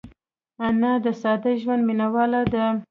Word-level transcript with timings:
انا 0.67 0.91
د 1.05 1.07
ساده 1.21 1.51
ژوند 1.61 1.81
مینهواله 1.87 2.41
ده 2.53 2.65